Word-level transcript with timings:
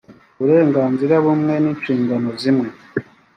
uburenganzira 0.39 1.13
bumwe 1.25 1.53
n 1.63 1.65
inshingano 1.71 2.29
zimwe 2.41 2.67